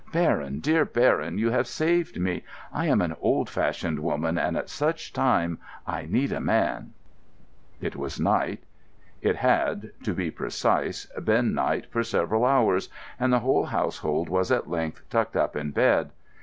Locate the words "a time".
5.09-5.59